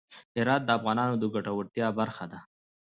هرات 0.37 0.61
د 0.65 0.69
افغانانو 0.77 1.15
د 1.19 1.23
ګټورتیا 1.35 1.87
برخه 1.99 2.25
ده. 2.31 2.39